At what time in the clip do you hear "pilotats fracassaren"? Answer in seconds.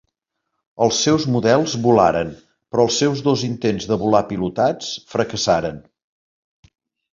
4.33-5.81